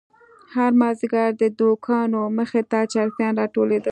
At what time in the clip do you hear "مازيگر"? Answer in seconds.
0.81-1.29